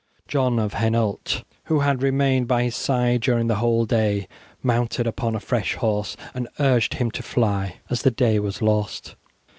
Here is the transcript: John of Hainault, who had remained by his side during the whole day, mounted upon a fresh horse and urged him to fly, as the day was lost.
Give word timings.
John 0.27 0.57
of 0.57 0.73
Hainault, 0.73 1.43
who 1.65 1.81
had 1.81 2.01
remained 2.01 2.47
by 2.47 2.63
his 2.63 2.75
side 2.75 3.21
during 3.21 3.45
the 3.45 3.57
whole 3.57 3.85
day, 3.85 4.27
mounted 4.63 5.05
upon 5.05 5.35
a 5.35 5.39
fresh 5.39 5.75
horse 5.75 6.17
and 6.33 6.47
urged 6.59 6.95
him 6.95 7.11
to 7.11 7.21
fly, 7.21 7.75
as 7.87 8.01
the 8.01 8.09
day 8.09 8.39
was 8.39 8.63
lost. 8.63 9.15